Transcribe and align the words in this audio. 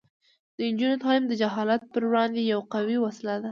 د 0.55 0.57
نجونو 0.69 1.01
تعلیم 1.03 1.25
د 1.27 1.33
جهالت 1.41 1.81
پر 1.93 2.03
وړاندې 2.09 2.41
یوه 2.51 2.65
قوي 2.73 2.97
وسله 2.99 3.35
ده. 3.43 3.49